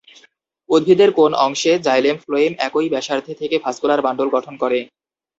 উদ্ভিদের 0.69 1.09
কোন 1.11 1.31
অংশে 1.45 1.71
জাইলেন-ফ্লোয়েম 1.85 2.53
একই 2.67 2.87
ব্যাসার্ধে 2.89 3.33
থেকে 3.41 3.55
ভাস্কুলার 3.57 3.99
বান্ডল 4.01 4.27
গঠন 4.35 4.53
করে? 4.63 4.79